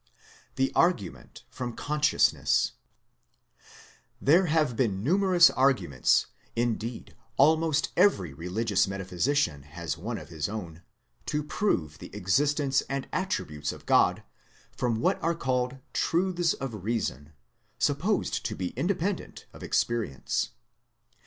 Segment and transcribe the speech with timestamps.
[0.55, 2.71] THE ABGUMENT FEOM CONSCIOUSNESS
[4.27, 10.81] have been numerous arguments, indeed almost every religious metaphysician has one of his own,
[11.27, 14.23] to prove the existence and attributes of God
[14.75, 17.33] from what are called truths of reason,
[17.77, 20.49] supposed to be independent of experience.